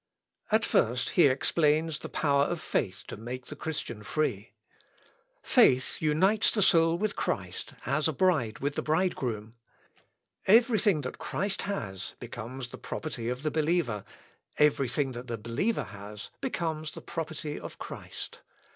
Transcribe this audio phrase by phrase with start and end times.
[0.51, 4.53] At first he explains the power of faith to make the Christian free.
[5.43, 9.53] "Faith unites the soul with Christ, as a bride with the bridegroom.
[10.47, 14.03] Every thing that Christ has becomes the property of the believer,
[14.57, 18.39] every thing that the believer has becomes the property of Christ.